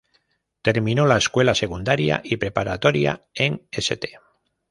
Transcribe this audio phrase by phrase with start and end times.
[0.63, 4.17] Terminó la escuela secundaria y preparatoria en St.